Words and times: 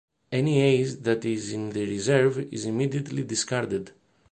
Any 0.31 0.59
ace 0.63 0.95
that 0.95 1.25
is 1.25 1.51
in 1.53 1.69
the 1.69 1.85
reserve 1.87 2.39
is 2.51 2.65
immediately 2.65 3.23
discarded. 3.23 3.91